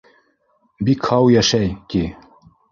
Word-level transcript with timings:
Бик 0.89 1.05
һау 1.11 1.31
йәшәй, 1.35 1.71
ти. 1.95 2.05